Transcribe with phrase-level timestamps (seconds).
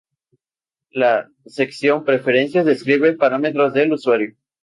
[0.89, 4.35] La sección "Preferencias" describe parámetros del usuario.